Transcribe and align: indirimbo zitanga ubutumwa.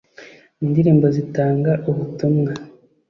indirimbo 0.63 1.05
zitanga 1.15 1.71
ubutumwa. 1.89 2.51